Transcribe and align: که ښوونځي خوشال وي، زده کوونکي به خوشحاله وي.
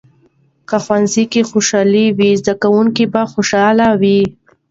که 0.69 0.77
ښوونځي 0.85 1.23
خوشال 1.49 1.91
وي، 2.17 2.29
زده 2.41 2.53
کوونکي 2.61 3.05
به 3.13 3.21
خوشحاله 3.31 3.87
وي. 4.01 4.19